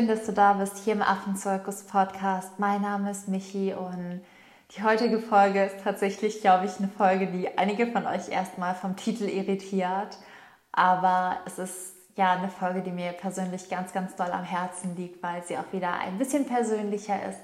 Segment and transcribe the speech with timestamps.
[0.00, 2.58] schön, dass du da bist hier im Affenzirkus Podcast.
[2.58, 4.22] Mein Name ist Michi und
[4.74, 8.96] die heutige Folge ist tatsächlich, glaube ich, eine Folge, die einige von euch erstmal vom
[8.96, 10.16] Titel irritiert.
[10.72, 15.22] Aber es ist ja eine Folge, die mir persönlich ganz, ganz doll am Herzen liegt,
[15.22, 17.40] weil sie auch wieder ein bisschen persönlicher ist,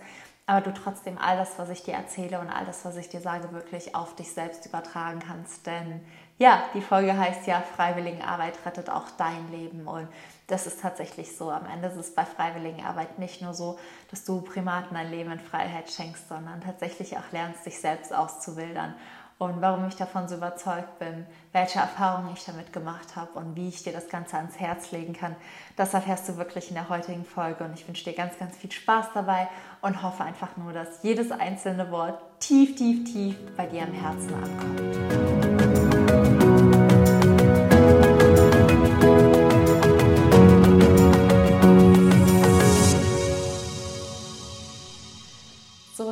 [0.46, 3.20] aber du trotzdem all das, was ich dir erzähle und all das, was ich dir
[3.20, 5.66] sage, wirklich auf dich selbst übertragen kannst.
[5.66, 6.00] Denn
[6.38, 9.86] ja, die Folge heißt ja, Freiwilligenarbeit rettet auch dein Leben.
[9.88, 10.08] Und
[10.46, 11.50] das ist tatsächlich so.
[11.50, 13.78] Am Ende ist es bei Freiwilligenarbeit nicht nur so,
[14.10, 18.94] dass du Primaten ein Leben in Freiheit schenkst, sondern tatsächlich auch lernst, dich selbst auszuwildern
[19.38, 23.68] und warum ich davon so überzeugt bin, welche Erfahrungen ich damit gemacht habe und wie
[23.68, 25.36] ich dir das Ganze ans Herz legen kann.
[25.76, 28.72] Das erfährst du wirklich in der heutigen Folge und ich wünsche dir ganz, ganz viel
[28.72, 29.48] Spaß dabei
[29.82, 34.34] und hoffe einfach nur, dass jedes einzelne Wort tief, tief, tief bei dir am Herzen
[34.34, 35.55] ankommt.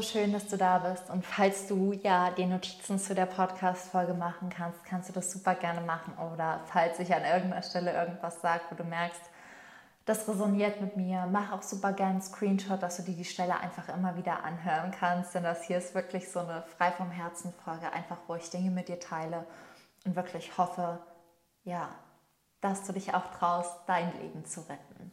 [0.05, 1.11] Schön, dass du da bist.
[1.11, 5.55] Und falls du ja die Notizen zu der Podcast-Folge machen kannst, kannst du das super
[5.55, 6.15] gerne machen.
[6.33, 9.21] Oder falls ich an irgendeiner Stelle irgendwas sage, wo du merkst,
[10.05, 13.59] das resoniert mit mir, mach auch super gerne einen Screenshot, dass du dir die Stelle
[13.59, 15.35] einfach immer wieder anhören kannst.
[15.35, 18.71] Denn das hier ist wirklich so eine frei vom Herzen Folge, einfach wo ich Dinge
[18.71, 19.47] mit dir teile
[20.05, 20.99] und wirklich hoffe,
[21.65, 21.89] ja,
[22.61, 25.11] dass du dich auch traust, dein Leben zu retten.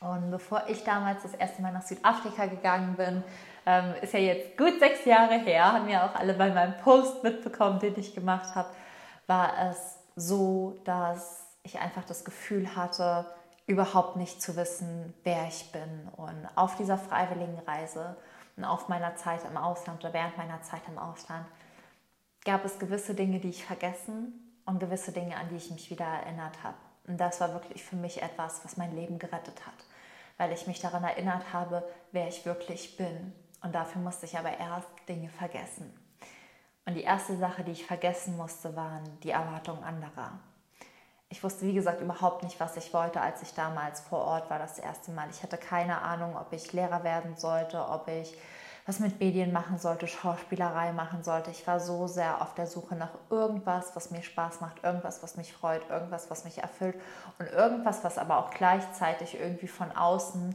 [0.00, 3.22] Und bevor ich damals das erste Mal nach Südafrika gegangen bin,
[3.66, 7.24] ähm, ist ja jetzt gut sechs Jahre her, haben ja auch alle bei meinem Post
[7.24, 8.68] mitbekommen, den ich gemacht habe,
[9.26, 13.26] war es so, dass ich einfach das Gefühl hatte,
[13.66, 16.08] überhaupt nicht zu wissen, wer ich bin.
[16.16, 18.16] Und auf dieser freiwilligen Reise
[18.56, 21.44] und auf meiner Zeit im Ausland oder während meiner Zeit im Ausland
[22.44, 26.06] gab es gewisse Dinge, die ich vergessen und gewisse Dinge, an die ich mich wieder
[26.06, 26.76] erinnert habe.
[27.08, 29.74] Und das war wirklich für mich etwas, was mein Leben gerettet hat,
[30.38, 31.82] weil ich mich daran erinnert habe,
[32.12, 33.32] wer ich wirklich bin
[33.66, 35.92] und dafür musste ich aber erst Dinge vergessen.
[36.84, 40.38] Und die erste Sache, die ich vergessen musste, waren die Erwartungen anderer.
[41.30, 44.60] Ich wusste, wie gesagt, überhaupt nicht, was ich wollte, als ich damals vor Ort war,
[44.60, 45.28] das erste Mal.
[45.30, 48.38] Ich hatte keine Ahnung, ob ich Lehrer werden sollte, ob ich
[48.86, 51.50] was mit Medien machen sollte, Schauspielerei machen sollte.
[51.50, 55.36] Ich war so sehr auf der Suche nach irgendwas, was mir Spaß macht, irgendwas, was
[55.36, 56.94] mich freut, irgendwas, was mich erfüllt
[57.40, 60.54] und irgendwas, was aber auch gleichzeitig irgendwie von außen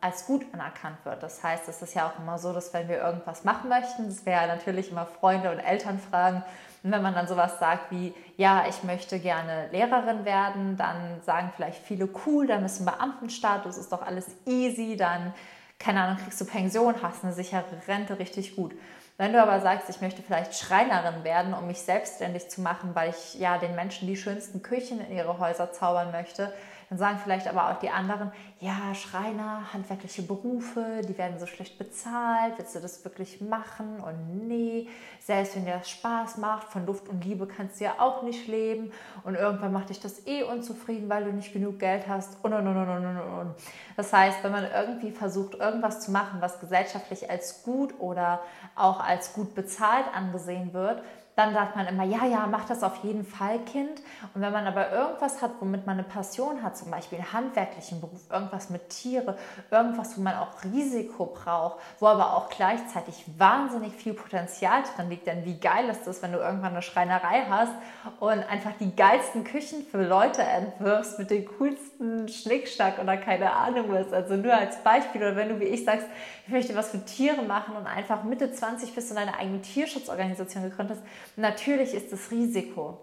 [0.00, 1.22] als gut anerkannt wird.
[1.22, 4.24] Das heißt, es ist ja auch immer so, dass wenn wir irgendwas machen möchten, das
[4.24, 6.42] wäre natürlich immer Freunde und Eltern fragen,
[6.82, 11.52] und wenn man dann sowas sagt wie, ja, ich möchte gerne Lehrerin werden, dann sagen
[11.54, 15.34] vielleicht viele, cool, dann bist du Beamtenstatus, ist doch alles easy, dann,
[15.78, 18.72] keine Ahnung, kriegst du Pension, hast eine sichere Rente, richtig gut.
[19.18, 23.10] Wenn du aber sagst, ich möchte vielleicht Schreinerin werden, um mich selbstständig zu machen, weil
[23.10, 26.54] ich ja den Menschen die schönsten Küchen in ihre Häuser zaubern möchte,
[26.90, 31.78] dann sagen vielleicht aber auch die anderen, ja, Schreiner, handwerkliche Berufe, die werden so schlecht
[31.78, 34.00] bezahlt, willst du das wirklich machen?
[34.00, 34.88] Und nee,
[35.20, 38.48] selbst wenn dir das Spaß macht, von Luft und Liebe kannst du ja auch nicht
[38.48, 38.90] leben
[39.22, 42.66] und irgendwann macht dich das eh unzufrieden, weil du nicht genug Geld hast und und
[42.66, 43.54] und und und und.
[43.96, 48.40] Das heißt, wenn man irgendwie versucht, irgendwas zu machen, was gesellschaftlich als gut oder
[48.74, 51.04] auch als gut bezahlt angesehen wird,
[51.40, 54.02] dann sagt man immer, ja, ja, mach das auf jeden Fall, Kind.
[54.34, 58.00] Und wenn man aber irgendwas hat, womit man eine Passion hat, zum Beispiel einen handwerklichen
[58.00, 59.38] Beruf, irgendwas mit Tiere,
[59.70, 65.26] irgendwas, wo man auch Risiko braucht, wo aber auch gleichzeitig wahnsinnig viel Potenzial drin liegt.
[65.26, 67.72] Denn wie geil ist das, wenn du irgendwann eine Schreinerei hast
[68.20, 73.86] und einfach die geilsten Küchen für Leute entwirfst mit den coolsten Schnickschnack oder keine Ahnung
[73.88, 74.12] was.
[74.12, 76.06] Also nur als Beispiel, oder wenn du wie ich sagst,
[76.46, 80.64] ich möchte was für Tiere machen und einfach Mitte 20 bist du deine eigene Tierschutzorganisation
[80.64, 82.98] gegründet hast, Natürlich ist es Risiko,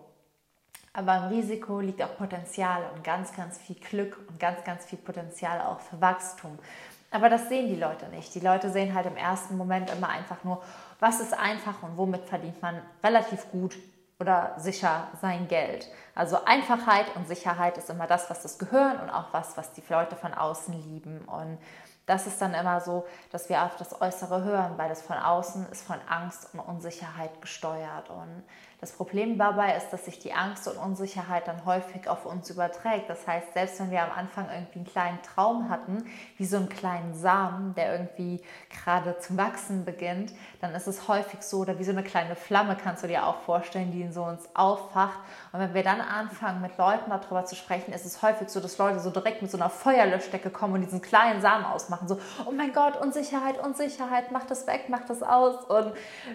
[0.94, 5.00] aber im Risiko liegt auch Potenzial und ganz, ganz viel Glück und ganz, ganz viel
[5.00, 6.58] Potenzial auch für Wachstum.
[7.12, 8.34] Aber das sehen die Leute nicht.
[8.36, 10.62] Die Leute sehen halt im ersten Moment immer einfach nur,
[11.00, 13.78] was ist einfach und womit verdient man relativ gut
[14.20, 15.88] oder sicher sein Geld.
[16.16, 19.84] Also Einfachheit und Sicherheit ist immer das, was das gehören und auch was, was die
[19.88, 21.20] Leute von außen lieben.
[21.26, 21.60] Und
[22.08, 25.68] das ist dann immer so, dass wir auf das Äußere hören, weil das von außen
[25.70, 28.10] ist von Angst und Unsicherheit gesteuert.
[28.10, 28.44] Und
[28.80, 33.10] das Problem dabei ist, dass sich die Angst und Unsicherheit dann häufig auf uns überträgt.
[33.10, 36.06] Das heißt, selbst wenn wir am Anfang irgendwie einen kleinen Traum hatten,
[36.38, 38.40] wie so einen kleinen Samen, der irgendwie
[38.70, 40.32] gerade zum Wachsen beginnt,
[40.62, 43.38] dann ist es häufig so, oder wie so eine kleine Flamme kannst du dir auch
[43.42, 45.18] vorstellen, die in so uns auffacht.
[45.54, 48.78] Und wenn wir dann anfangen, mit Leuten darüber zu sprechen, ist es häufig so, dass
[48.78, 52.08] Leute so direkt mit so einer Feuerlöschdecke kommen und diesen kleinen Samen ausmachen.
[52.08, 55.64] So, oh mein Gott, Unsicherheit, Unsicherheit, mach das weg, mach das aus.
[55.66, 55.94] Und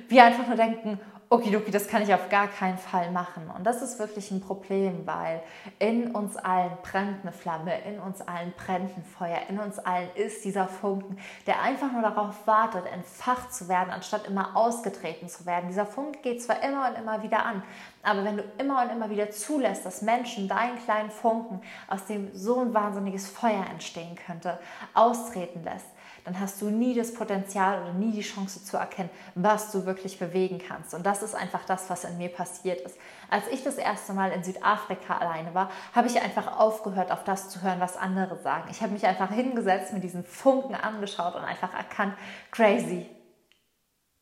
[0.09, 0.99] wir einfach nur denken,
[1.33, 3.51] okidoki, das kann ich auf gar keinen Fall machen.
[3.57, 5.43] Und das ist wirklich ein Problem, weil
[5.79, 10.11] in uns allen brennt eine Flamme, in uns allen brennt ein Feuer, in uns allen
[10.15, 15.47] ist dieser Funken, der einfach nur darauf wartet, entfacht zu werden, anstatt immer ausgetreten zu
[15.47, 15.69] werden.
[15.69, 17.63] Dieser Funke geht zwar immer und immer wieder an,
[18.03, 22.35] aber wenn du immer und immer wieder zulässt, dass Menschen deinen kleinen Funken, aus dem
[22.35, 24.59] so ein wahnsinniges Feuer entstehen könnte,
[24.93, 25.87] austreten lässt,
[26.25, 30.19] dann hast du nie das Potenzial oder nie die Chance zu erkennen, was du wirklich
[30.19, 30.95] bewegen kannst.
[30.95, 32.97] Und das ist einfach das, was in mir passiert ist.
[33.29, 37.49] Als ich das erste Mal in Südafrika alleine war, habe ich einfach aufgehört, auf das
[37.49, 38.69] zu hören, was andere sagen.
[38.71, 42.15] Ich habe mich einfach hingesetzt, mit diesen Funken angeschaut und einfach erkannt,
[42.51, 43.09] crazy,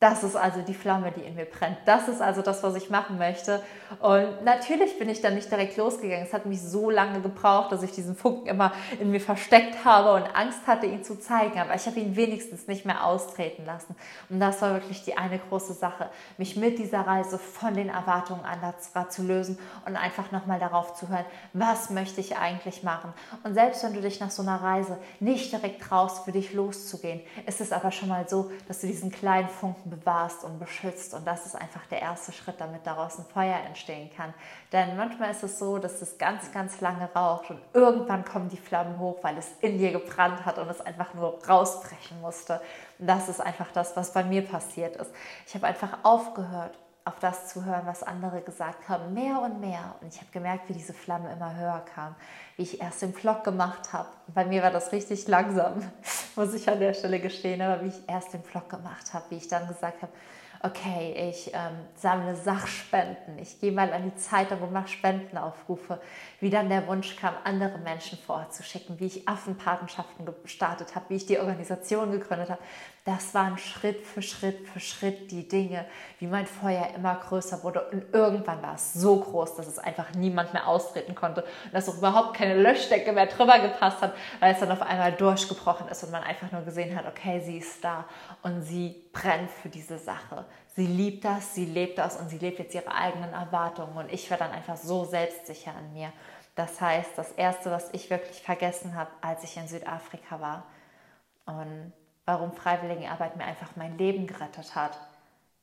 [0.01, 1.77] das ist also die Flamme, die in mir brennt.
[1.85, 3.61] Das ist also das, was ich machen möchte.
[3.99, 6.25] Und natürlich bin ich dann nicht direkt losgegangen.
[6.25, 10.13] Es hat mich so lange gebraucht, dass ich diesen Funken immer in mir versteckt habe
[10.13, 11.59] und Angst hatte, ihn zu zeigen.
[11.59, 13.95] Aber ich habe ihn wenigstens nicht mehr austreten lassen.
[14.29, 16.09] Und das war wirklich die eine große Sache,
[16.39, 21.09] mich mit dieser Reise von den Erwartungen anderer zu lösen und einfach nochmal darauf zu
[21.09, 23.13] hören, was möchte ich eigentlich machen.
[23.43, 27.21] Und selbst wenn du dich nach so einer Reise nicht direkt traust, für dich loszugehen,
[27.45, 31.13] ist es aber schon mal so, dass du diesen kleinen Funken bewahrst und beschützt.
[31.13, 34.33] Und das ist einfach der erste Schritt, damit daraus ein Feuer entstehen kann.
[34.71, 38.57] Denn manchmal ist es so, dass es ganz, ganz lange raucht und irgendwann kommen die
[38.57, 42.59] Flammen hoch, weil es in dir gebrannt hat und es einfach nur rausbrechen musste.
[42.97, 45.11] Und das ist einfach das, was bei mir passiert ist.
[45.45, 49.95] Ich habe einfach aufgehört, auf das zu hören, was andere gesagt haben, mehr und mehr.
[50.01, 52.15] Und ich habe gemerkt, wie diese Flamme immer höher kam,
[52.57, 54.09] wie ich erst den Vlog gemacht habe.
[54.27, 55.81] Bei mir war das richtig langsam,
[56.35, 59.37] muss ich an der Stelle gestehen, aber wie ich erst den Vlog gemacht habe, wie
[59.37, 60.11] ich dann gesagt habe,
[60.63, 65.99] okay, ich ähm, sammle Sachspenden, ich gehe mal an die Zeitung und mache Spendenaufrufe,
[66.39, 70.95] wie dann der Wunsch kam, andere Menschen vor Ort zu schicken, wie ich Affenpatenschaften gestartet
[70.95, 72.61] habe, wie ich die Organisation gegründet habe.
[73.03, 75.85] Das waren Schritt für Schritt für Schritt die Dinge,
[76.19, 80.13] wie mein Feuer immer größer wurde und irgendwann war es so groß, dass es einfach
[80.13, 84.53] niemand mehr austreten konnte und dass auch überhaupt keine Löschdecke mehr drüber gepasst hat, weil
[84.53, 87.83] es dann auf einmal durchgebrochen ist und man einfach nur gesehen hat, okay, sie ist
[87.83, 88.05] da
[88.43, 90.45] und sie brennt für diese Sache.
[90.75, 94.29] Sie liebt das, sie lebt das und sie lebt jetzt ihre eigenen Erwartungen und ich
[94.29, 96.13] war dann einfach so selbstsicher an mir.
[96.55, 100.65] Das heißt, das Erste, was ich wirklich vergessen habe, als ich in Südafrika war
[101.47, 101.93] und
[102.31, 104.97] warum Freiwilligenarbeit mir einfach mein Leben gerettet hat,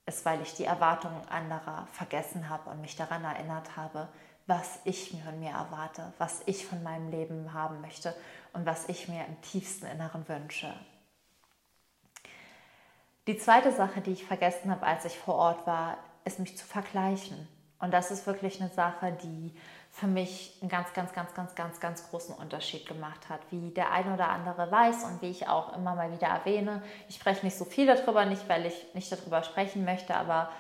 [0.05, 4.07] ist, weil ich die Erwartungen anderer vergessen habe und mich daran erinnert habe,
[4.47, 8.15] was ich von mir erwarte, was ich von meinem Leben haben möchte
[8.53, 10.75] und was ich mir im tiefsten Inneren wünsche.
[13.27, 16.67] Die zweite Sache, die ich vergessen habe, als ich vor Ort war, ist mich zu
[16.67, 17.49] vergleichen.
[17.79, 19.55] Und das ist wirklich eine Sache, die
[19.99, 23.41] für mich einen ganz, ganz, ganz, ganz, ganz, ganz großen Unterschied gemacht hat.
[23.51, 26.83] Wie der eine oder andere weiß und wie ich auch immer mal wieder erwähne.
[27.09, 30.51] Ich spreche nicht so viel darüber, nicht weil ich nicht darüber sprechen möchte, aber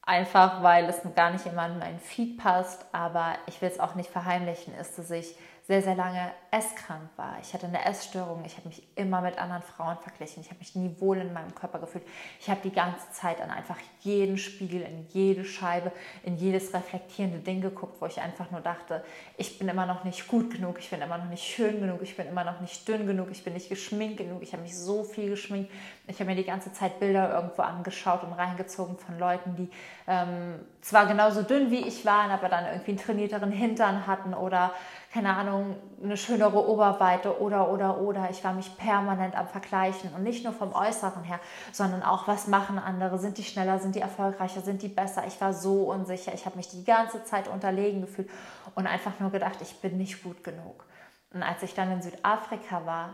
[0.00, 2.86] einfach weil es gar nicht immer in meinen Feed passt.
[2.92, 5.36] Aber ich will es auch nicht verheimlichen, ist, dass ich
[5.72, 7.38] sehr, sehr lange esskrank war.
[7.40, 8.44] Ich hatte eine Essstörung.
[8.44, 10.42] Ich habe mich immer mit anderen Frauen verglichen.
[10.42, 12.04] Ich habe mich nie wohl in meinem Körper gefühlt.
[12.38, 15.90] Ich habe die ganze Zeit an einfach jeden Spiegel, in jede Scheibe,
[16.24, 19.02] in jedes reflektierende Ding geguckt, wo ich einfach nur dachte,
[19.38, 22.18] ich bin immer noch nicht gut genug, ich bin immer noch nicht schön genug, ich
[22.18, 24.42] bin immer noch nicht dünn genug, ich bin nicht geschminkt genug.
[24.42, 25.70] Ich habe mich so viel geschminkt.
[26.06, 29.70] Ich habe mir die ganze Zeit Bilder irgendwo angeschaut und reingezogen von Leuten, die
[30.06, 34.74] ähm, zwar genauso dünn wie ich waren, aber dann irgendwie einen trainierteren Hintern hatten oder
[35.12, 38.30] keine Ahnung, eine schönere Oberweite oder, oder, oder.
[38.30, 41.38] Ich war mich permanent am Vergleichen und nicht nur vom Äußeren her,
[41.70, 43.18] sondern auch, was machen andere?
[43.18, 45.26] Sind die schneller, sind die erfolgreicher, sind die besser?
[45.26, 46.32] Ich war so unsicher.
[46.32, 48.30] Ich habe mich die ganze Zeit unterlegen gefühlt
[48.74, 50.86] und einfach nur gedacht, ich bin nicht gut genug.
[51.34, 53.10] Und als ich dann in Südafrika war,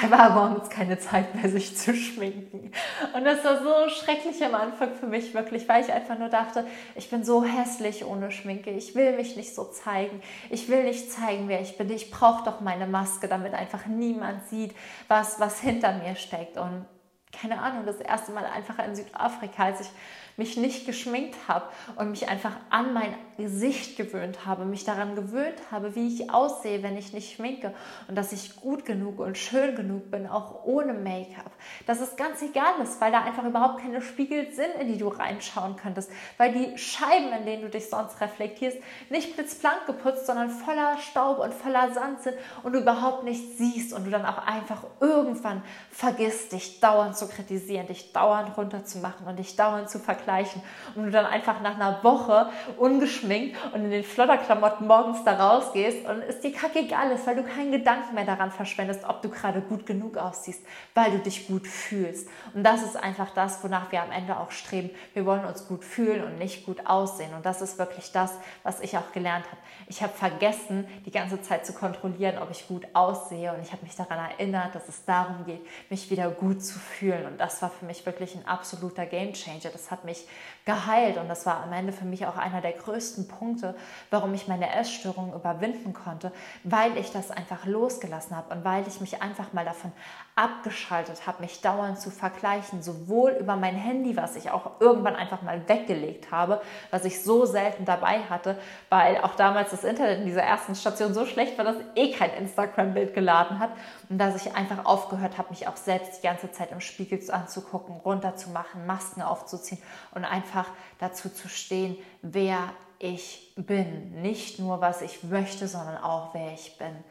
[0.00, 2.70] da war morgens keine Zeit mehr, sich zu schminken.
[3.14, 6.66] Und das war so schrecklich am Anfang für mich wirklich, weil ich einfach nur dachte,
[6.94, 8.70] ich bin so hässlich ohne Schminke.
[8.70, 10.20] Ich will mich nicht so zeigen.
[10.50, 11.90] Ich will nicht zeigen, wer ich bin.
[11.90, 14.74] Ich brauche doch meine Maske, damit einfach niemand sieht,
[15.08, 16.58] was, was hinter mir steckt.
[16.58, 16.84] Und
[17.32, 19.90] keine Ahnung, das erste Mal einfach in Südafrika, als ich
[20.36, 25.60] mich nicht geschminkt habe und mich einfach an mein Gesicht gewöhnt habe, mich daran gewöhnt
[25.70, 27.74] habe, wie ich aussehe, wenn ich nicht schminke
[28.08, 31.50] und dass ich gut genug und schön genug bin, auch ohne Make-up.
[31.86, 35.08] Dass es ganz egal ist, weil da einfach überhaupt keine Spiegel sind, in die du
[35.08, 38.78] reinschauen könntest, weil die Scheiben, in denen du dich sonst reflektierst,
[39.10, 43.92] nicht blitzblank geputzt, sondern voller Staub und voller Sand sind und du überhaupt nicht siehst
[43.92, 49.38] und du dann auch einfach irgendwann vergisst, dich dauernd zu kritisieren, dich dauernd runterzumachen und
[49.38, 50.62] dich dauernd zu vergleichen
[50.94, 55.34] und du dann einfach nach einer Woche ungeschminkt ungeschminkt und in den Flotterklamotten morgens da
[55.34, 59.28] rausgehst und es dir kackegal ist, weil du keinen Gedanken mehr daran verschwendest, ob du
[59.28, 60.64] gerade gut genug aussiehst,
[60.94, 62.28] weil du dich gut fühlst.
[62.54, 64.90] Und das ist einfach das, wonach wir am Ende auch streben.
[65.14, 67.34] Wir wollen uns gut fühlen und nicht gut aussehen.
[67.34, 69.58] Und das ist wirklich das, was ich auch gelernt habe.
[69.88, 73.52] Ich habe vergessen, die ganze Zeit zu kontrollieren, ob ich gut aussehe.
[73.52, 77.26] Und ich habe mich daran erinnert, dass es darum geht, mich wieder gut zu fühlen.
[77.26, 79.70] Und das war für mich wirklich ein absoluter Gamechanger.
[79.72, 80.26] Das hat mich
[80.64, 82.72] geheilt und das war am Ende für mich auch einer der
[83.16, 83.74] größten Punkte,
[84.10, 86.32] warum ich meine Essstörung überwinden konnte,
[86.64, 89.92] weil ich das einfach losgelassen habe und weil ich mich einfach mal davon
[90.34, 95.42] abgeschaltet habe, mich dauernd zu vergleichen, sowohl über mein Handy, was ich auch irgendwann einfach
[95.42, 98.58] mal weggelegt habe, was ich so selten dabei hatte,
[98.90, 102.30] weil auch damals das Internet in dieser ersten Station so schlecht war, dass eh kein
[102.34, 103.70] Instagram-Bild geladen hat
[104.10, 107.96] und dass ich einfach aufgehört habe, mich auch selbst die ganze Zeit im Spiegel anzugucken,
[108.04, 109.80] runterzumachen, Masken aufzuziehen
[110.14, 110.66] und einfach
[110.98, 112.58] dazu zu stehen, wer
[112.98, 114.22] ich bin.
[114.22, 117.04] Nicht nur, was ich möchte, sondern auch, wer ich bin.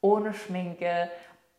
[0.00, 1.10] Ohne Schminke,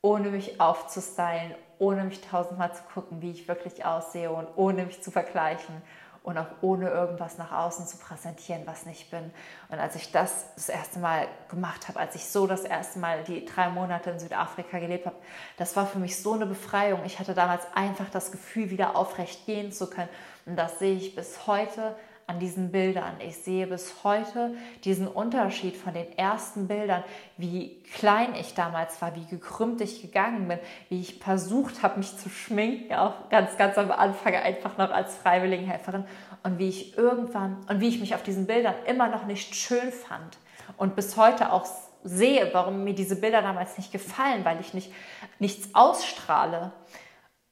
[0.02, 5.02] ohne mich aufzustylen, ohne mich tausendmal zu gucken, wie ich wirklich aussehe und ohne mich
[5.02, 5.82] zu vergleichen
[6.24, 9.32] und auch ohne irgendwas nach außen zu präsentieren, was nicht bin.
[9.70, 13.24] Und als ich das das erste Mal gemacht habe, als ich so das erste Mal
[13.24, 15.16] die drei Monate in Südafrika gelebt habe,
[15.58, 17.02] das war für mich so eine Befreiung.
[17.06, 20.10] Ich hatte damals einfach das Gefühl, wieder aufrecht gehen zu können.
[20.46, 21.96] Und das sehe ich bis heute
[22.28, 23.14] an diesen Bildern.
[23.20, 27.04] Ich sehe bis heute diesen Unterschied von den ersten Bildern,
[27.38, 30.60] wie klein ich damals war, wie gekrümmt ich gegangen bin,
[30.90, 35.16] wie ich versucht habe, mich zu schminken, auch ganz, ganz am Anfang einfach noch als
[35.18, 36.06] Freiwilligenhelferin
[36.44, 39.92] und wie ich irgendwann und wie ich mich auf diesen Bildern immer noch nicht schön
[39.92, 40.38] fand
[40.78, 41.66] und bis heute auch
[42.04, 44.92] sehe, warum mir diese Bilder damals nicht gefallen, weil ich nicht,
[45.40, 46.72] nichts ausstrahle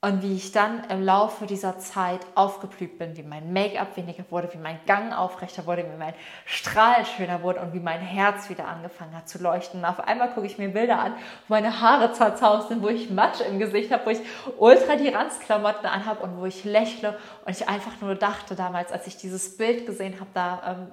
[0.02, 4.48] und wie ich dann im Laufe dieser Zeit aufgeblüht bin, wie mein Make-up weniger wurde,
[4.54, 6.14] wie mein Gang aufrechter wurde, wie mein
[6.46, 9.82] Strahl schöner wurde und wie mein Herz wieder angefangen hat zu leuchten.
[9.82, 11.16] Und auf einmal gucke ich mir Bilder an,
[11.48, 14.22] wo meine Haare zerzaust sind, wo ich Matsch im Gesicht habe, wo ich
[14.58, 19.06] ultra die Ranzklamotten anhabe und wo ich lächle und ich einfach nur dachte damals, als
[19.06, 20.92] ich dieses Bild gesehen habe, da ähm,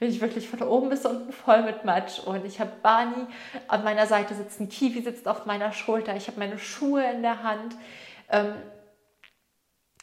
[0.00, 2.18] bin ich wirklich von oben bis unten voll mit Matsch.
[2.18, 3.26] Und ich habe Barney
[3.68, 7.44] an meiner Seite sitzen, Kiwi sitzt auf meiner Schulter, ich habe meine Schuhe in der
[7.44, 7.76] Hand.
[8.28, 8.54] Ähm,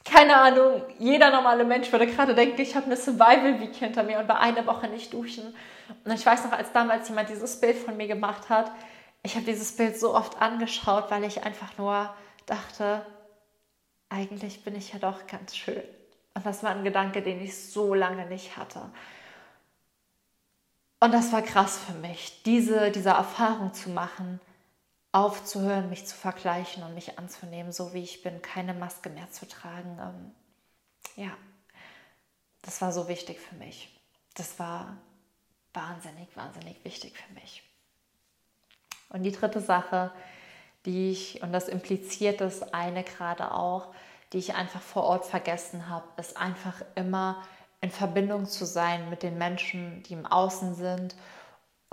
[0.03, 4.19] keine Ahnung, jeder normale Mensch würde gerade denken, ich habe eine Survival Week hinter mir
[4.19, 5.55] und war eine Woche nicht duschen.
[6.03, 8.71] Und ich weiß noch, als damals jemand dieses Bild von mir gemacht hat,
[9.23, 12.13] ich habe dieses Bild so oft angeschaut, weil ich einfach nur
[12.47, 13.05] dachte,
[14.09, 15.83] eigentlich bin ich ja doch ganz schön.
[16.33, 18.81] Und das war ein Gedanke, den ich so lange nicht hatte.
[20.99, 24.39] Und das war krass für mich, diese, diese Erfahrung zu machen
[25.11, 29.47] aufzuhören, mich zu vergleichen und mich anzunehmen, so wie ich bin, keine Maske mehr zu
[29.47, 29.97] tragen.
[29.99, 31.31] Ähm, ja,
[32.61, 33.99] das war so wichtig für mich.
[34.35, 34.97] Das war
[35.73, 37.63] wahnsinnig, wahnsinnig wichtig für mich.
[39.09, 40.11] Und die dritte Sache,
[40.85, 43.93] die ich, und das impliziert das eine gerade auch,
[44.31, 47.43] die ich einfach vor Ort vergessen habe, ist einfach immer
[47.81, 51.15] in Verbindung zu sein mit den Menschen, die im Außen sind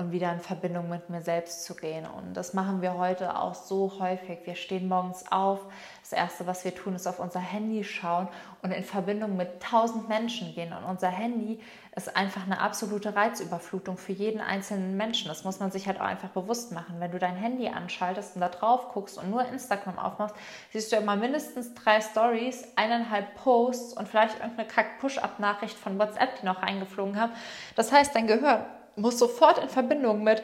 [0.00, 2.06] und wieder in Verbindung mit mir selbst zu gehen.
[2.06, 4.38] Und das machen wir heute auch so häufig.
[4.44, 5.58] Wir stehen morgens auf.
[6.02, 8.28] Das Erste, was wir tun, ist auf unser Handy schauen
[8.62, 10.72] und in Verbindung mit tausend Menschen gehen.
[10.72, 11.58] Und unser Handy
[11.96, 15.26] ist einfach eine absolute Reizüberflutung für jeden einzelnen Menschen.
[15.26, 17.00] Das muss man sich halt auch einfach bewusst machen.
[17.00, 20.36] Wenn du dein Handy anschaltest und da drauf guckst und nur Instagram aufmachst,
[20.70, 26.46] siehst du immer mindestens drei Stories, eineinhalb Posts und vielleicht irgendeine Kack-Push-Up-Nachricht von WhatsApp, die
[26.46, 27.32] noch eingeflogen haben.
[27.74, 28.64] Das heißt, dein Gehirn
[28.98, 30.42] muss sofort in Verbindung mit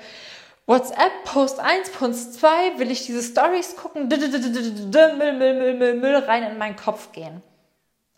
[0.66, 4.18] WhatsApp, Post 1, Post 2, will ich diese Stories gucken, Müll,
[5.18, 7.42] Müll, Müll, Müll, Müll rein in meinen Kopf gehen.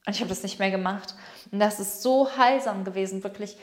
[0.06, 1.14] Und ich habe das nicht mehr gemacht.
[1.50, 3.56] Und das ist so heilsam gewesen, wirklich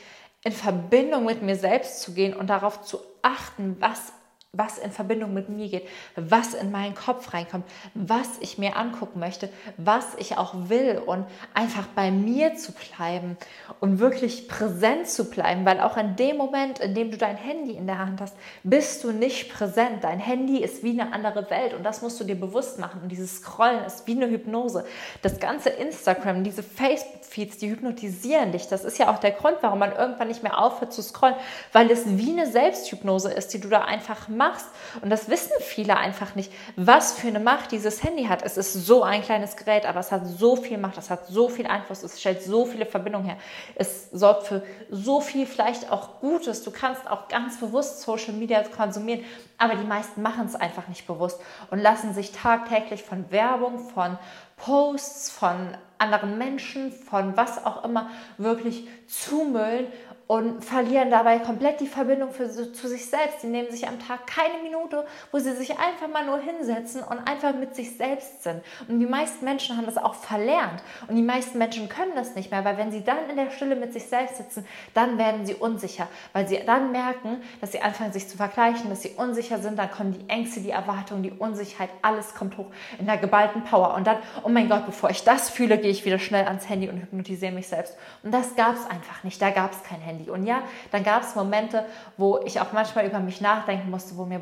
[0.44, 4.12] in Verbindung mit mir selbst zu gehen und darauf zu achten, was
[4.56, 9.20] was in Verbindung mit mir geht, was in meinen Kopf reinkommt, was ich mir angucken
[9.20, 13.36] möchte, was ich auch will und einfach bei mir zu bleiben
[13.80, 17.72] und wirklich präsent zu bleiben, weil auch in dem Moment, in dem du dein Handy
[17.72, 20.04] in der Hand hast, bist du nicht präsent.
[20.04, 23.10] Dein Handy ist wie eine andere Welt und das musst du dir bewusst machen und
[23.10, 24.86] dieses Scrollen ist wie eine Hypnose.
[25.24, 28.68] Das ganze Instagram, diese Facebook-Feeds, die hypnotisieren dich.
[28.68, 31.38] Das ist ja auch der Grund, warum man irgendwann nicht mehr aufhört zu scrollen,
[31.72, 34.68] weil es wie eine Selbsthypnose ist, die du da einfach machst machst.
[35.02, 38.44] Und das wissen viele einfach nicht, was für eine Macht dieses Handy hat.
[38.44, 41.50] Es ist so ein kleines Gerät, aber es hat so viel Macht, es hat so
[41.50, 43.38] viel Einfluss, es stellt so viele Verbindungen her.
[43.76, 46.64] Es sorgt für so viel vielleicht auch Gutes.
[46.64, 49.24] Du kannst auch ganz bewusst Social Media konsumieren,
[49.58, 51.40] aber die meisten machen es einfach nicht bewusst
[51.72, 54.18] und lassen sich tagtäglich von Werbung, von
[54.58, 59.88] Posts, von anderen Menschen, von was auch immer wirklich zumüllen
[60.28, 63.42] und verlieren dabei komplett die Verbindung für, zu sich selbst.
[63.42, 67.20] Sie nehmen sich am Tag keine Minute, wo sie sich einfach mal nur hinsetzen und
[67.28, 68.62] einfach mit sich selbst sind.
[68.88, 70.82] Und die meisten Menschen haben das auch verlernt.
[71.08, 73.76] Und die meisten Menschen können das nicht mehr, weil wenn sie dann in der Stille
[73.76, 78.14] mit sich selbst sitzen, dann werden sie unsicher, weil sie dann merken, dass sie anfangen,
[78.14, 81.90] sich zu vergleichen, dass sie unsicher sind, dann kommen die Ängste, die Erwartungen, die Unsicherheit,
[82.02, 83.94] alles kommt hoch in der geballten Power.
[83.96, 86.88] Und dann, oh mein Gott, bevor ich das fühle, gehe ich wieder schnell ans Handy
[86.88, 87.98] und hypnotisiere mich selbst.
[88.24, 89.42] Und das gab es einfach nicht.
[89.42, 90.13] Da gab es kein Handy.
[90.30, 91.86] Und ja, dann gab es Momente,
[92.18, 94.42] wo ich auch manchmal über mich nachdenken musste, wo mir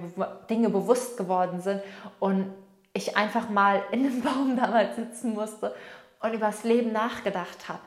[0.50, 1.82] Dinge bewusst geworden sind
[2.20, 2.52] und
[2.94, 5.74] ich einfach mal in einem Baum damals sitzen musste
[6.20, 7.80] und über das Leben nachgedacht habe.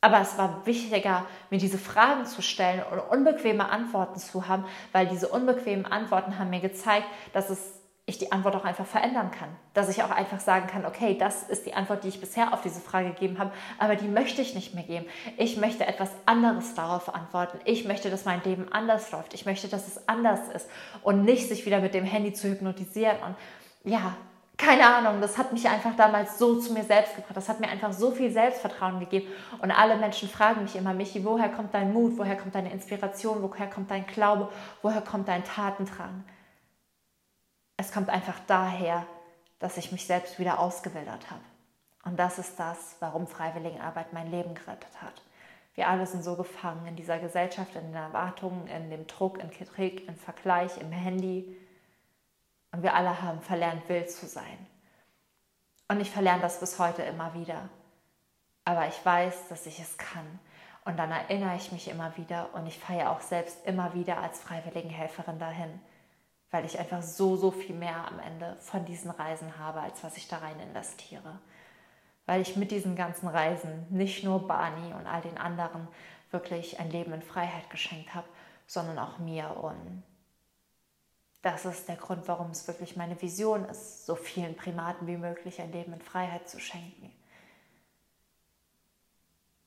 [0.00, 5.06] Aber es war wichtiger, mir diese Fragen zu stellen und unbequeme Antworten zu haben, weil
[5.06, 9.48] diese unbequemen Antworten haben mir gezeigt, dass es ich die Antwort auch einfach verändern kann.
[9.72, 12.60] Dass ich auch einfach sagen kann, okay, das ist die Antwort, die ich bisher auf
[12.60, 15.06] diese Frage gegeben habe, aber die möchte ich nicht mehr geben.
[15.38, 17.58] Ich möchte etwas anderes darauf antworten.
[17.64, 19.32] Ich möchte, dass mein Leben anders läuft.
[19.32, 20.68] Ich möchte, dass es anders ist
[21.02, 23.16] und nicht sich wieder mit dem Handy zu hypnotisieren.
[23.24, 24.14] Und ja,
[24.58, 27.36] keine Ahnung, das hat mich einfach damals so zu mir selbst gebracht.
[27.36, 29.26] Das hat mir einfach so viel Selbstvertrauen gegeben.
[29.62, 32.12] Und alle Menschen fragen mich immer, Michi, woher kommt dein Mut?
[32.18, 33.42] Woher kommt deine Inspiration?
[33.42, 34.50] Woher kommt dein Glaube?
[34.82, 36.22] Woher kommt dein Tatendrang?
[37.76, 39.06] Es kommt einfach daher,
[39.58, 41.42] dass ich mich selbst wieder ausgewildert habe.
[42.04, 45.22] Und das ist das, warum Freiwilligenarbeit mein Leben gerettet hat.
[45.74, 49.50] Wir alle sind so gefangen in dieser Gesellschaft, in den Erwartungen, in dem Druck, in
[49.50, 51.56] Kritik, im Vergleich, im Handy.
[52.70, 54.66] Und wir alle haben verlernt, wild zu sein.
[55.88, 57.68] Und ich verlerne das bis heute immer wieder.
[58.64, 60.38] Aber ich weiß, dass ich es kann.
[60.84, 64.40] Und dann erinnere ich mich immer wieder und ich feiere auch selbst immer wieder als
[64.40, 65.80] Freiwilligenhelferin dahin
[66.54, 70.16] weil ich einfach so, so viel mehr am Ende von diesen Reisen habe, als was
[70.16, 71.40] ich da rein investiere.
[72.26, 75.88] Weil ich mit diesen ganzen Reisen nicht nur Barney und all den anderen
[76.30, 78.28] wirklich ein Leben in Freiheit geschenkt habe,
[78.68, 79.56] sondern auch mir.
[79.56, 80.04] Und
[81.42, 85.60] das ist der Grund, warum es wirklich meine Vision ist, so vielen Primaten wie möglich
[85.60, 87.10] ein Leben in Freiheit zu schenken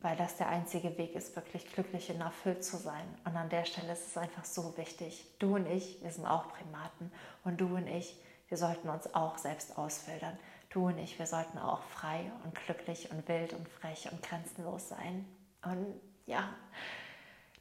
[0.07, 3.03] weil das der einzige Weg ist, wirklich glücklich und erfüllt zu sein.
[3.25, 5.25] Und an der Stelle ist es einfach so wichtig.
[5.37, 7.11] Du und ich, wir sind auch Primaten
[7.43, 8.15] und du und ich,
[8.47, 10.39] wir sollten uns auch selbst ausfiltern.
[10.69, 14.87] Du und ich, wir sollten auch frei und glücklich und wild und frech und grenzenlos
[14.87, 15.25] sein.
[15.65, 16.47] Und ja,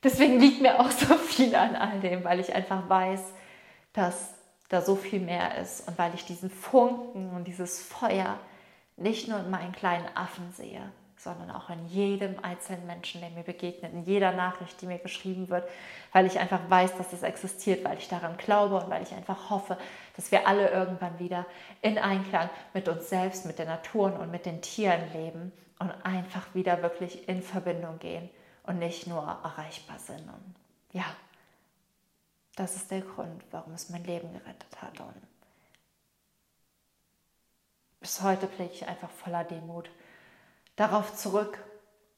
[0.05, 3.25] deswegen liegt mir auch so viel an all dem, weil ich einfach weiß,
[3.93, 4.35] dass
[4.69, 8.39] da so viel mehr ist und weil ich diesen Funken und dieses Feuer
[8.97, 13.43] nicht nur in meinen kleinen Affen sehe, sondern auch in jedem einzelnen Menschen, der mir
[13.43, 15.69] begegnet, in jeder Nachricht, die mir geschrieben wird,
[16.13, 19.51] weil ich einfach weiß, dass es existiert, weil ich daran glaube und weil ich einfach
[19.51, 19.79] hoffe,
[20.15, 21.47] dass wir alle irgendwann wieder
[21.83, 26.55] in Einklang mit uns selbst, mit der Natur und mit den Tieren leben und einfach
[26.55, 28.29] wieder wirklich in Verbindung gehen
[28.65, 30.29] und nicht nur erreichbar sind.
[30.29, 30.55] Und
[30.93, 31.05] ja,
[32.57, 35.01] das ist der Grund, warum es mein Leben gerettet hat.
[35.01, 35.15] Und
[38.01, 39.91] bis heute blicke ich einfach voller Demut
[40.77, 41.59] darauf zurück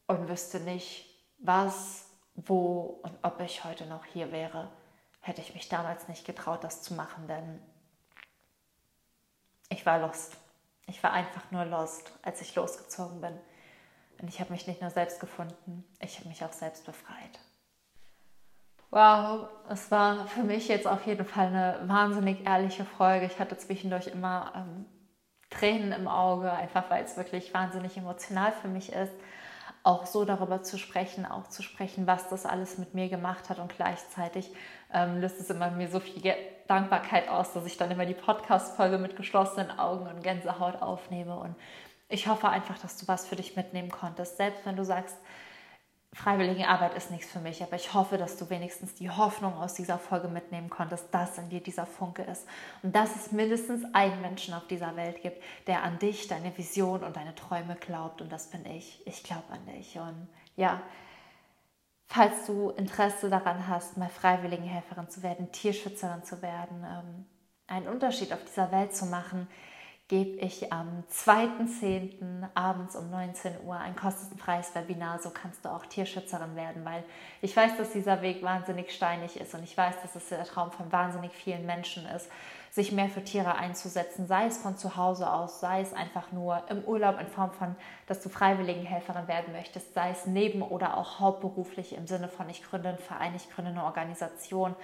[0.06, 1.06] und wüsste nicht,
[1.38, 4.70] was, wo und ob ich heute noch hier wäre,
[5.20, 7.62] hätte ich mich damals nicht getraut, das zu machen, denn
[9.68, 10.36] ich war lost.
[10.86, 13.38] Ich war einfach nur lost, als ich losgezogen bin.
[14.20, 17.38] Und ich habe mich nicht nur selbst gefunden, ich habe mich auch selbst befreit.
[18.90, 23.26] Wow, es war für mich jetzt auf jeden Fall eine wahnsinnig ehrliche Folge.
[23.26, 24.86] Ich hatte zwischendurch immer ähm,
[25.50, 29.12] Tränen im Auge, einfach weil es wirklich wahnsinnig emotional für mich ist,
[29.82, 33.58] auch so darüber zu sprechen, auch zu sprechen, was das alles mit mir gemacht hat.
[33.58, 34.50] Und gleichzeitig
[34.92, 36.22] ähm, löst es immer mir so viel
[36.66, 41.38] Dankbarkeit aus, dass ich dann immer die Podcast-Folge mit geschlossenen Augen und Gänsehaut aufnehme.
[41.38, 41.54] Und
[42.08, 45.16] ich hoffe einfach, dass du was für dich mitnehmen konntest, selbst wenn du sagst,
[46.14, 49.74] freiwillige Arbeit ist nichts für mich, aber ich hoffe, dass du wenigstens die Hoffnung aus
[49.74, 52.46] dieser Folge mitnehmen konntest, dass in dir dieser Funke ist.
[52.82, 57.04] Und dass es mindestens einen Menschen auf dieser Welt gibt, der an dich, deine Vision
[57.04, 58.22] und deine Träume glaubt.
[58.22, 59.06] Und das bin ich.
[59.06, 59.98] Ich glaube an dich.
[59.98, 60.82] Und ja,
[62.06, 67.26] falls du Interesse daran hast, mal Freiwilligenhelferin zu werden, Tierschützerin zu werden, ähm,
[67.66, 69.46] einen Unterschied auf dieser Welt zu machen,
[70.08, 72.48] gebe ich am 2.10.
[72.54, 75.20] abends um 19 Uhr ein kostenfreies Webinar.
[75.20, 77.04] So kannst du auch Tierschützerin werden, weil
[77.42, 80.72] ich weiß, dass dieser Weg wahnsinnig steinig ist und ich weiß, dass es der Traum
[80.72, 82.30] von wahnsinnig vielen Menschen ist,
[82.70, 86.62] sich mehr für Tiere einzusetzen, sei es von zu Hause aus, sei es einfach nur
[86.70, 91.20] im Urlaub in Form von, dass du Freiwilligenhelferin werden möchtest, sei es neben oder auch
[91.20, 94.74] hauptberuflich im Sinne von ich gründe einen Verein, ich gründe eine Organisation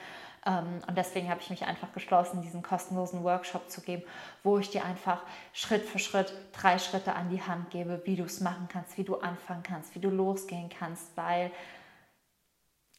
[0.46, 4.02] und deswegen habe ich mich einfach geschlossen, diesen kostenlosen Workshop zu geben,
[4.42, 5.22] wo ich dir einfach
[5.54, 9.04] Schritt für Schritt drei Schritte an die Hand gebe, wie du es machen kannst, wie
[9.04, 11.50] du anfangen kannst, wie du losgehen kannst, weil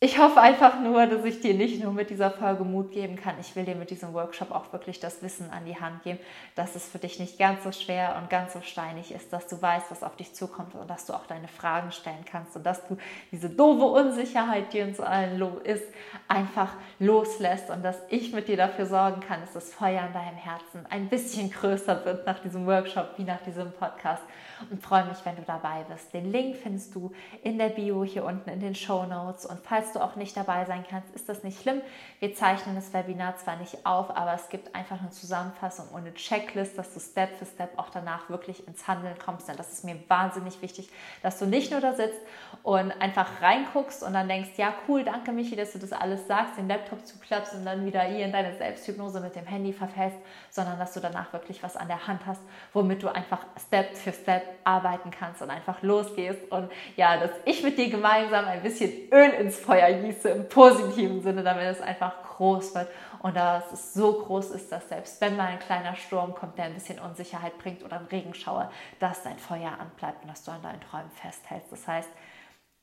[0.01, 3.36] ich hoffe einfach nur, dass ich dir nicht nur mit dieser Folge Mut geben kann.
[3.39, 6.19] Ich will dir mit diesem Workshop auch wirklich das Wissen an die Hand geben,
[6.53, 9.62] dass es für dich nicht ganz so schwer und ganz so steinig ist, dass du
[9.62, 12.86] weißt, was auf dich zukommt und dass du auch deine Fragen stellen kannst und dass
[12.88, 12.97] du
[13.31, 15.86] diese doofe Unsicherheit, die uns allen ist,
[16.27, 20.36] einfach loslässt und dass ich mit dir dafür sorgen kann, dass das Feuer in deinem
[20.36, 24.23] Herzen ein bisschen größer wird nach diesem Workshop wie nach diesem Podcast
[24.69, 26.13] und freue mich, wenn du dabei bist.
[26.13, 27.12] Den Link findest du
[27.43, 30.36] in der Bio hier unten in den Show Notes und falls falls du auch nicht
[30.36, 31.82] dabei sein kannst, ist das nicht schlimm.
[32.19, 36.13] Wir zeichnen das Webinar zwar nicht auf, aber es gibt einfach eine Zusammenfassung und eine
[36.13, 39.48] Checklist, dass du Step für Step auch danach wirklich ins Handeln kommst.
[39.48, 40.89] Denn das ist mir wahnsinnig wichtig,
[41.21, 42.19] dass du nicht nur da sitzt
[42.63, 46.58] und einfach reinguckst und dann denkst, ja cool, danke Michi, dass du das alles sagst,
[46.58, 50.17] den Laptop zuklappst und dann wieder hier in deine Selbsthypnose mit dem Handy verfällst,
[50.50, 52.41] sondern dass du danach wirklich was an der Hand hast,
[52.74, 56.52] womit du einfach Step für Step arbeiten kannst und einfach losgehst.
[56.52, 60.50] Und ja, dass ich mit dir gemeinsam ein bisschen Öl ins Feuer Feuer gieße im
[60.50, 65.20] positiven Sinne, damit es einfach groß wird und dass es so groß ist, dass selbst
[65.22, 69.24] wenn mal ein kleiner Sturm kommt, der ein bisschen Unsicherheit bringt oder ein Regenschauer, dass
[69.24, 71.72] dein Feuer anbleibt und dass du an deinen Träumen festhältst.
[71.72, 72.10] Das heißt,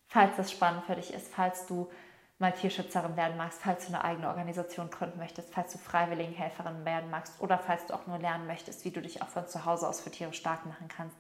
[0.09, 1.91] falls das spannend für dich ist, falls du
[2.39, 7.11] mal Tierschützerin werden magst, falls du eine eigene Organisation gründen möchtest, falls du Freiwilligenhelferin werden
[7.11, 9.89] magst oder falls du auch nur lernen möchtest, wie du dich auch von zu Hause
[9.89, 11.17] aus für Tiere stark machen kannst,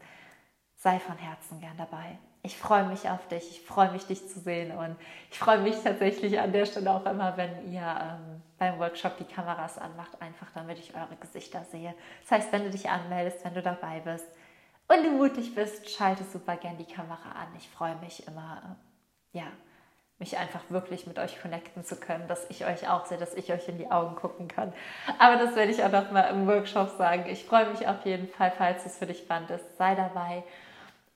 [0.77, 4.40] sei von Herzen gern dabei ich freue mich auf dich, ich freue mich, dich zu
[4.40, 4.96] sehen und
[5.31, 9.24] ich freue mich tatsächlich an der Stelle auch immer, wenn ihr ähm, beim Workshop die
[9.24, 11.94] Kameras anmacht, einfach damit ich eure Gesichter sehe.
[12.22, 14.26] Das heißt, wenn du dich anmeldest, wenn du dabei bist
[14.88, 17.48] und du mutig bist, schalte super gern die Kamera an.
[17.59, 18.76] Ich freue mich immer,
[19.35, 19.46] äh, ja,
[20.18, 23.52] mich einfach wirklich mit euch connecten zu können, dass ich euch auch sehe, dass ich
[23.52, 24.72] euch in die Augen gucken kann.
[25.18, 27.26] Aber das werde ich auch noch mal im Workshop sagen.
[27.28, 29.76] Ich freue mich auf jeden Fall, falls es für dich spannend ist.
[29.78, 30.42] Sei dabei.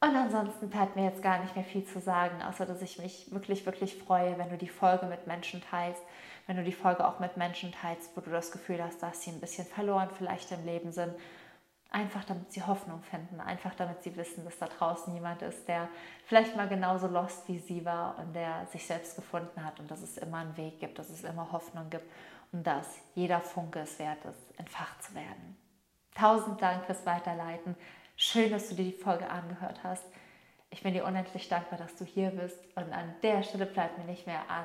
[0.00, 3.32] Und ansonsten bleibt mir jetzt gar nicht mehr viel zu sagen, außer dass ich mich
[3.32, 6.02] wirklich, wirklich freue, wenn du die Folge mit Menschen teilst,
[6.46, 9.30] wenn du die Folge auch mit Menschen teilst, wo du das Gefühl hast, dass sie
[9.30, 11.14] ein bisschen verloren vielleicht im Leben sind.
[11.90, 15.88] Einfach damit sie Hoffnung finden, einfach damit sie wissen, dass da draußen jemand ist, der
[16.26, 20.02] vielleicht mal genauso lost wie sie war und der sich selbst gefunden hat und dass
[20.02, 22.10] es immer einen Weg gibt, dass es immer Hoffnung gibt
[22.52, 25.56] und dass jeder Funke es wert ist, entfacht zu werden.
[26.14, 27.76] Tausend Dank fürs Weiterleiten.
[28.16, 30.04] Schön, dass du dir die Folge angehört hast.
[30.70, 32.58] Ich bin dir unendlich dankbar, dass du hier bist.
[32.74, 34.64] Und an der Stelle bleibt mir, nicht mehr an,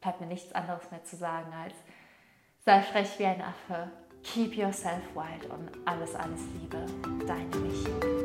[0.00, 1.74] bleibt mir nichts anderes mehr zu sagen als
[2.64, 3.90] sei frech wie ein Affe,
[4.22, 6.86] keep yourself wild und alles, alles Liebe.
[7.26, 8.21] Deine Michi.